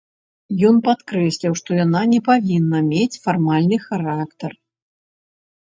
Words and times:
Ён 0.69 0.75
падкрэсліў, 0.87 1.53
што 1.61 1.69
яна 1.83 2.01
не 2.15 2.21
павінна 2.31 2.79
мець 2.89 3.21
фармальны 3.29 3.77
характар. 3.87 4.59